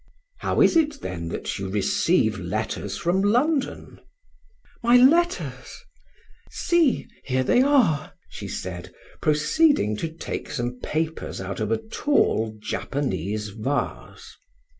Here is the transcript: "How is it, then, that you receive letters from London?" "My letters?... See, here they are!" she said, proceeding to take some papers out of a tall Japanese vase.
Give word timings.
"How 0.39 0.61
is 0.61 0.75
it, 0.75 1.01
then, 1.01 1.27
that 1.27 1.59
you 1.59 1.69
receive 1.69 2.39
letters 2.39 2.97
from 2.97 3.21
London?" 3.21 3.99
"My 4.81 4.97
letters?... 4.97 5.75
See, 6.49 7.05
here 7.23 7.43
they 7.43 7.61
are!" 7.61 8.13
she 8.27 8.47
said, 8.47 8.91
proceeding 9.21 9.95
to 9.97 10.09
take 10.11 10.49
some 10.49 10.79
papers 10.79 11.39
out 11.39 11.59
of 11.59 11.69
a 11.71 11.77
tall 11.77 12.57
Japanese 12.59 13.49
vase. 13.49 14.35